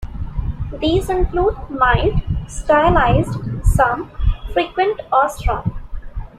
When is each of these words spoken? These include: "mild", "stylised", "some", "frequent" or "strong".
These 0.79 1.11
include: 1.11 1.55
"mild", 1.69 2.13
"stylised", 2.47 3.63
"some", 3.63 4.09
"frequent" 4.51 4.99
or 5.13 5.29
"strong". 5.29 5.75